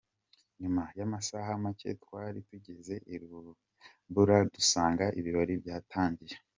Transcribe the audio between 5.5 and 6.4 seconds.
byatangiye.